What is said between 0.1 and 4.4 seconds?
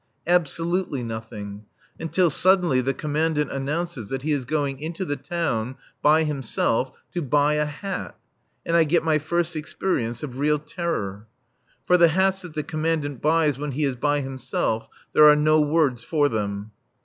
Absolutely nothing; until suddenly the Commandant announces that he